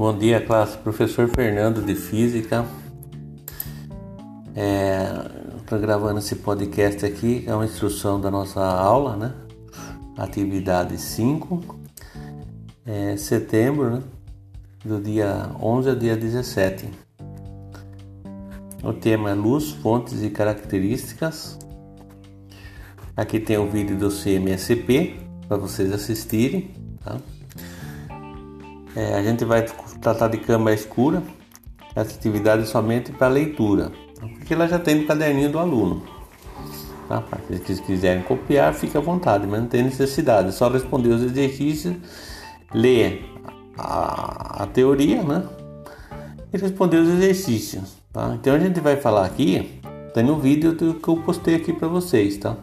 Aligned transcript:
Bom 0.00 0.16
dia, 0.16 0.40
classe. 0.40 0.78
Professor 0.78 1.28
Fernando 1.28 1.82
de 1.82 1.94
Física. 1.94 2.64
Estou 5.58 5.76
é, 5.76 5.80
gravando 5.82 6.20
esse 6.20 6.36
podcast 6.36 7.04
aqui, 7.04 7.44
é 7.46 7.54
uma 7.54 7.66
instrução 7.66 8.18
da 8.18 8.30
nossa 8.30 8.64
aula, 8.64 9.14
né? 9.14 9.34
Atividade 10.16 10.96
5, 10.96 11.60
é, 12.86 13.14
setembro, 13.18 13.90
né? 13.90 14.02
Do 14.82 14.98
dia 15.02 15.50
11 15.60 15.90
ao 15.90 15.96
dia 15.96 16.16
17. 16.16 16.88
O 18.82 18.94
tema 18.94 19.28
é 19.28 19.34
luz, 19.34 19.68
fontes 19.68 20.22
e 20.22 20.30
características. 20.30 21.58
Aqui 23.14 23.38
tem 23.38 23.58
o 23.58 23.68
vídeo 23.68 23.98
do 23.98 24.08
CMSP 24.08 25.20
para 25.46 25.58
vocês 25.58 25.92
assistirem, 25.92 26.70
tá? 27.04 27.18
É, 28.96 29.14
a 29.14 29.22
gente 29.22 29.44
vai 29.44 29.64
tratar 30.00 30.28
de 30.28 30.38
câmera 30.38 30.74
escura, 30.74 31.22
essa 31.94 32.14
atividade 32.14 32.66
somente 32.66 33.12
para 33.12 33.28
leitura, 33.28 33.92
porque 34.38 34.54
ela 34.54 34.66
já 34.66 34.78
tem 34.78 34.96
no 34.96 35.06
caderninho 35.06 35.50
do 35.50 35.58
aluno. 35.58 36.02
Tá? 37.08 37.22
Se 37.48 37.54
eles 37.54 37.80
quiserem 37.80 38.22
copiar, 38.22 38.72
fica 38.72 38.98
à 38.98 39.02
vontade, 39.02 39.46
mas 39.46 39.60
não 39.60 39.66
tem 39.66 39.82
necessidade, 39.82 40.48
é 40.48 40.52
só 40.52 40.68
responder 40.68 41.08
os 41.08 41.22
exercícios, 41.22 41.96
ler 42.72 43.28
a, 43.76 44.62
a 44.62 44.66
teoria 44.66 45.22
né? 45.22 45.42
e 46.52 46.58
responder 46.58 46.98
os 46.98 47.08
exercícios. 47.08 47.96
Tá? 48.12 48.32
Então 48.34 48.54
a 48.54 48.58
gente 48.58 48.80
vai 48.80 48.96
falar 48.96 49.26
aqui, 49.26 49.80
tem 50.14 50.30
um 50.30 50.38
vídeo 50.38 50.74
que 50.74 51.08
eu 51.08 51.16
postei 51.16 51.56
aqui 51.56 51.72
para 51.72 51.88
vocês, 51.88 52.36
tá? 52.36 52.56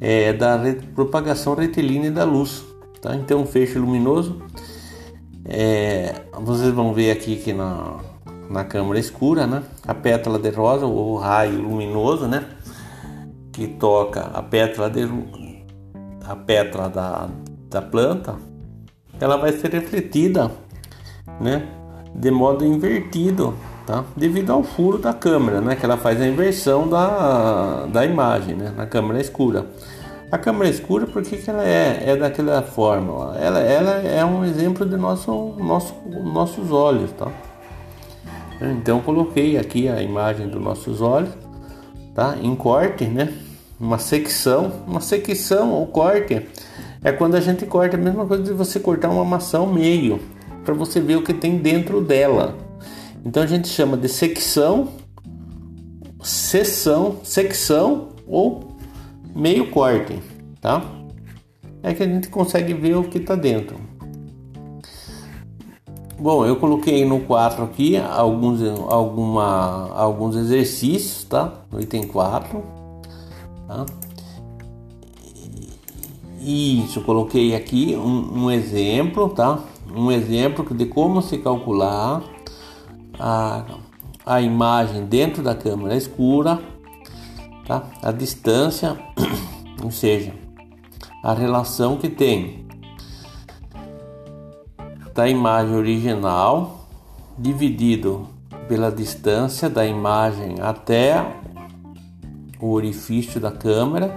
É 0.00 0.32
da 0.32 0.58
propagação 0.94 1.54
retilínea 1.54 2.10
da 2.10 2.24
luz. 2.24 2.62
Tá? 3.00 3.14
Então 3.14 3.46
feixe 3.46 3.78
luminoso 3.78 4.42
é, 5.46 6.22
vocês 6.40 6.72
vão 6.72 6.94
ver 6.94 7.10
aqui 7.10 7.36
que 7.36 7.52
na, 7.52 7.98
na 8.48 8.64
câmera 8.64 8.98
escura, 8.98 9.46
né? 9.46 9.62
A 9.86 9.94
pétala 9.94 10.38
de 10.38 10.50
rosa, 10.50 10.86
o 10.86 11.16
raio 11.16 11.60
luminoso, 11.60 12.26
né? 12.26 12.44
Que 13.52 13.66
toca 13.66 14.22
a 14.32 14.42
pétala 14.42 14.90
de 14.90 15.08
a 16.26 16.34
pétala 16.34 16.88
da, 16.88 17.28
da 17.68 17.82
planta, 17.82 18.36
ela 19.20 19.36
vai 19.36 19.52
ser 19.52 19.70
refletida, 19.70 20.50
né? 21.40 21.68
De 22.14 22.30
modo 22.30 22.64
invertido, 22.64 23.54
tá? 23.86 24.04
Devido 24.16 24.50
ao 24.50 24.62
furo 24.62 24.98
da 24.98 25.12
câmera, 25.12 25.60
né? 25.60 25.76
Que 25.76 25.84
ela 25.84 25.96
faz 25.96 26.20
a 26.20 26.26
inversão 26.26 26.88
da, 26.88 27.86
da 27.86 28.04
imagem, 28.04 28.54
né? 28.54 28.72
Na 28.74 28.86
câmera 28.86 29.20
escura. 29.20 29.66
A 30.34 30.38
câmera 30.38 30.68
escura, 30.68 31.06
por 31.06 31.22
que, 31.22 31.36
que 31.36 31.48
ela 31.48 31.62
é, 31.62 32.10
é 32.10 32.16
daquela 32.16 32.60
forma? 32.60 33.36
Ela, 33.38 33.60
ela 33.60 33.92
é 34.00 34.24
um 34.24 34.44
exemplo 34.44 34.84
de 34.84 34.96
nosso, 34.96 35.54
nosso, 35.60 35.94
nossos 36.24 36.72
olhos, 36.72 37.12
tá? 37.12 37.30
Então 38.60 39.00
coloquei 39.00 39.56
aqui 39.56 39.88
a 39.88 40.02
imagem 40.02 40.48
dos 40.48 40.60
nossos 40.60 41.00
olhos, 41.00 41.30
tá? 42.16 42.36
Em 42.42 42.52
corte, 42.56 43.04
né? 43.04 43.32
Uma 43.78 43.96
secção, 43.96 44.72
uma 44.88 45.00
secção 45.00 45.70
ou 45.70 45.86
corte 45.86 46.44
é 47.04 47.12
quando 47.12 47.36
a 47.36 47.40
gente 47.40 47.64
corta 47.64 47.96
a 47.96 48.00
mesma 48.00 48.26
coisa 48.26 48.42
de 48.42 48.52
você 48.52 48.80
cortar 48.80 49.10
uma 49.10 49.24
maçã 49.24 49.58
ao 49.58 49.68
meio, 49.68 50.18
para 50.64 50.74
você 50.74 51.00
ver 51.00 51.14
o 51.14 51.22
que 51.22 51.32
tem 51.32 51.58
dentro 51.58 52.00
dela. 52.00 52.56
Então 53.24 53.40
a 53.40 53.46
gente 53.46 53.68
chama 53.68 53.96
de 53.96 54.08
secção, 54.08 54.88
seção, 56.20 57.20
secção 57.22 58.08
ou 58.26 58.73
meio 59.34 59.70
corte, 59.70 60.20
tá? 60.60 60.82
É 61.82 61.92
que 61.92 62.02
a 62.02 62.06
gente 62.06 62.28
consegue 62.28 62.72
ver 62.72 62.96
o 62.96 63.04
que 63.04 63.18
está 63.18 63.34
dentro. 63.34 63.76
Bom, 66.18 66.46
eu 66.46 66.56
coloquei 66.56 67.04
no 67.04 67.20
4 67.20 67.64
aqui 67.64 67.96
alguns, 67.96 68.62
alguma, 68.88 69.90
alguns 69.90 70.36
exercícios, 70.36 71.24
tá? 71.24 71.52
No 71.70 71.80
item 71.80 72.06
4, 72.06 72.62
tá? 73.66 73.84
Isso, 76.40 77.00
coloquei 77.00 77.54
aqui 77.54 77.96
um, 77.96 78.44
um 78.44 78.50
exemplo, 78.50 79.28
tá? 79.30 79.58
Um 79.94 80.12
exemplo 80.12 80.74
de 80.74 80.86
como 80.86 81.20
se 81.20 81.38
calcular 81.38 82.22
a, 83.18 83.64
a 84.24 84.40
imagem 84.40 85.06
dentro 85.06 85.42
da 85.42 85.54
câmera 85.54 85.96
escura 85.96 86.73
tá? 87.66 87.84
a 88.02 88.12
distância, 88.12 88.98
ou 89.82 89.90
seja, 89.90 90.32
a 91.22 91.32
relação 91.32 91.96
que 91.96 92.08
tem 92.08 92.66
da 95.14 95.28
imagem 95.28 95.74
original 95.74 96.88
dividido 97.38 98.28
pela 98.68 98.90
distância 98.90 99.70
da 99.70 99.86
imagem 99.86 100.56
até 100.60 101.24
o 102.60 102.70
orifício 102.70 103.40
da 103.40 103.50
câmera, 103.50 104.14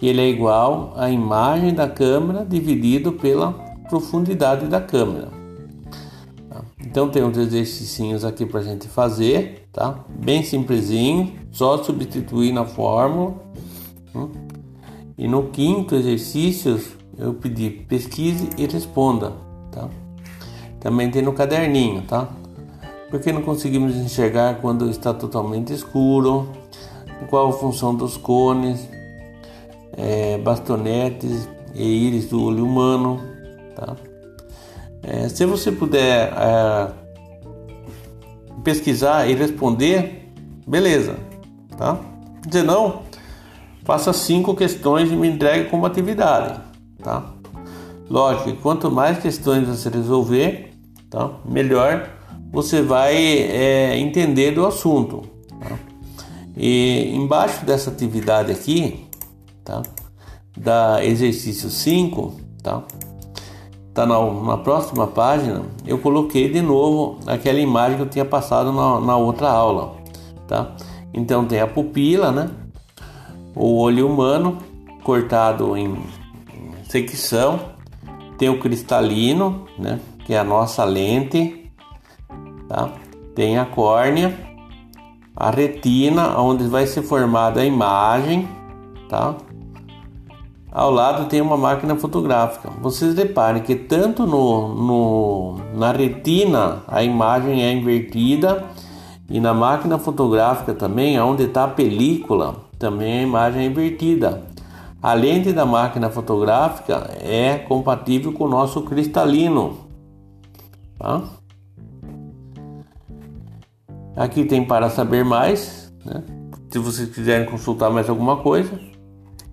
ele 0.00 0.20
é 0.20 0.28
igual 0.28 0.92
à 0.96 1.10
imagem 1.10 1.74
da 1.74 1.88
câmera 1.88 2.44
dividido 2.44 3.12
pela 3.12 3.52
profundidade 3.88 4.66
da 4.66 4.80
câmera. 4.80 5.28
Então 6.80 7.08
tem 7.08 7.22
uns 7.22 7.36
exercícios 7.36 8.24
aqui 8.24 8.46
para 8.46 8.60
a 8.60 8.62
gente 8.62 8.88
fazer, 8.88 9.68
tá? 9.72 10.04
Bem 10.08 10.42
simplesinho, 10.42 11.32
só 11.56 11.82
substituir 11.82 12.52
na 12.52 12.66
fórmula. 12.66 13.34
Hum? 14.14 14.28
E 15.16 15.26
no 15.26 15.44
quinto 15.44 15.94
exercício 15.94 16.78
eu 17.18 17.32
pedi 17.32 17.70
pesquise 17.70 18.50
e 18.58 18.66
responda, 18.66 19.32
tá? 19.72 19.88
Também 20.78 21.10
tem 21.10 21.22
no 21.22 21.32
caderninho, 21.32 22.02
tá? 22.02 22.28
Porque 23.08 23.32
não 23.32 23.40
conseguimos 23.40 23.96
enxergar 23.96 24.60
quando 24.60 24.90
está 24.90 25.14
totalmente 25.14 25.72
escuro, 25.72 26.46
qual 27.30 27.48
a 27.48 27.52
função 27.54 27.94
dos 27.94 28.18
cones, 28.18 28.86
é, 29.96 30.36
bastonetes 30.36 31.48
e 31.74 31.82
íris 31.82 32.26
do 32.26 32.42
olho 32.42 32.66
humano, 32.66 33.18
tá? 33.74 33.96
É, 35.02 35.26
se 35.30 35.46
você 35.46 35.72
puder 35.72 36.34
é, 36.36 36.92
pesquisar 38.62 39.26
e 39.26 39.34
responder, 39.34 40.30
beleza, 40.66 41.16
tá? 41.76 41.98
Se 42.50 42.62
não, 42.62 43.02
faça 43.84 44.12
cinco 44.12 44.54
questões 44.54 45.10
e 45.10 45.16
me 45.16 45.28
entregue 45.28 45.70
como 45.70 45.86
atividade, 45.86 46.60
tá? 47.02 47.32
Lógico, 48.08 48.56
quanto 48.62 48.90
mais 48.90 49.18
questões 49.18 49.66
você 49.66 49.88
resolver, 49.88 50.72
tá? 51.10 51.30
Melhor 51.44 52.08
você 52.52 52.80
vai 52.80 53.16
é, 53.16 53.98
entender 53.98 54.52
do 54.52 54.64
assunto. 54.64 55.22
Tá? 55.60 55.76
E 56.56 57.12
embaixo 57.14 57.64
dessa 57.64 57.90
atividade 57.90 58.52
aqui, 58.52 59.06
tá? 59.64 59.82
Da 60.56 61.04
exercício 61.04 61.68
5, 61.68 62.34
tá? 62.62 62.82
tá 63.96 64.04
na, 64.04 64.18
na, 64.30 64.58
próxima 64.58 65.06
página, 65.06 65.62
eu 65.86 65.98
coloquei 65.98 66.50
de 66.52 66.60
novo 66.60 67.18
aquela 67.26 67.58
imagem 67.58 67.96
que 67.96 68.02
eu 68.02 68.08
tinha 68.08 68.24
passado 68.26 68.70
na, 68.70 69.00
na 69.00 69.16
outra 69.16 69.48
aula, 69.50 69.96
tá? 70.46 70.76
Então 71.16 71.46
tem 71.46 71.60
a 71.60 71.66
pupila, 71.66 72.30
né? 72.30 72.50
O 73.54 73.78
olho 73.78 74.06
humano 74.06 74.58
cortado 75.02 75.76
em 75.76 75.96
secção, 76.84 77.58
tem 78.36 78.50
o 78.50 78.60
cristalino, 78.60 79.66
né? 79.78 79.98
Que 80.26 80.34
é 80.34 80.38
a 80.38 80.44
nossa 80.44 80.84
lente, 80.84 81.72
tá? 82.68 82.92
Tem 83.34 83.58
a 83.58 83.64
córnea, 83.64 84.36
a 85.34 85.50
retina, 85.50 86.38
onde 86.38 86.64
vai 86.64 86.86
ser 86.86 87.02
formada 87.02 87.60
a 87.60 87.64
imagem, 87.64 88.48
tá? 89.08 89.34
Ao 90.70 90.90
lado 90.90 91.26
tem 91.26 91.40
uma 91.40 91.56
máquina 91.56 91.96
fotográfica. 91.96 92.68
Vocês 92.82 93.14
reparem 93.14 93.62
que 93.62 93.74
tanto 93.74 94.26
no, 94.26 94.74
no, 94.74 95.60
na 95.74 95.90
retina 95.92 96.82
a 96.86 97.02
imagem 97.02 97.64
é 97.64 97.72
invertida 97.72 98.62
e 99.28 99.40
na 99.40 99.52
máquina 99.52 99.98
fotográfica 99.98 100.72
também, 100.72 101.20
onde 101.20 101.44
está 101.44 101.64
a 101.64 101.68
película, 101.68 102.56
também 102.78 103.20
a 103.20 103.22
imagem 103.22 103.62
é 103.62 103.66
invertida. 103.66 104.42
A 105.02 105.12
lente 105.14 105.52
da 105.52 105.66
máquina 105.66 106.10
fotográfica 106.10 107.10
é 107.20 107.58
compatível 107.58 108.32
com 108.32 108.44
o 108.44 108.48
nosso 108.48 108.82
cristalino. 108.82 109.78
Tá? 110.98 111.22
Aqui 114.16 114.44
tem 114.44 114.64
para 114.64 114.88
saber 114.90 115.24
mais. 115.24 115.92
Né? 116.04 116.22
Se 116.70 116.78
vocês 116.78 117.08
quiserem 117.10 117.46
consultar 117.46 117.90
mais 117.90 118.08
alguma 118.08 118.38
coisa, 118.38 118.78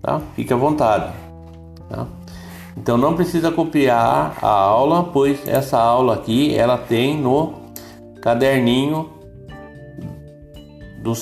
tá? 0.00 0.20
Fique 0.34 0.52
à 0.52 0.56
vontade, 0.56 1.12
tá? 1.88 2.06
Então 2.76 2.96
não 2.96 3.14
precisa 3.14 3.52
copiar 3.52 4.36
a 4.42 4.48
aula, 4.48 5.04
pois 5.04 5.46
essa 5.46 5.78
aula 5.78 6.14
aqui 6.14 6.54
ela 6.54 6.76
tem 6.76 7.16
no 7.16 7.54
caderninho 8.20 9.08
do 11.04 11.12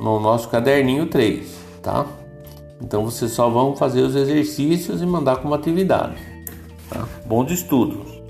no 0.00 0.18
nosso 0.18 0.48
caderninho 0.48 1.06
3, 1.06 1.48
tá? 1.80 2.04
Então 2.80 3.04
vocês 3.04 3.30
só 3.30 3.48
vão 3.48 3.76
fazer 3.76 4.00
os 4.00 4.16
exercícios 4.16 5.00
e 5.00 5.06
mandar 5.06 5.36
como 5.36 5.54
atividade, 5.54 6.16
tá? 6.90 7.06
Bons 7.24 7.52
estudos. 7.52 8.21